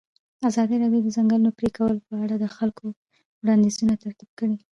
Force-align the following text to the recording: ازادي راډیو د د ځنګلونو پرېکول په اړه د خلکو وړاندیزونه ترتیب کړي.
ازادي 0.49 0.75
راډیو 0.83 1.01
د 1.03 1.05
د 1.09 1.13
ځنګلونو 1.17 1.51
پرېکول 1.59 1.95
په 2.07 2.13
اړه 2.23 2.35
د 2.39 2.45
خلکو 2.55 2.85
وړاندیزونه 3.41 3.93
ترتیب 4.03 4.29
کړي. 4.39 4.57